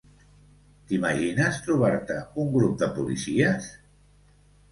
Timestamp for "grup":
2.57-2.73